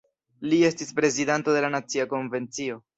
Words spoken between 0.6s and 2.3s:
estis prezidanto de la Nacia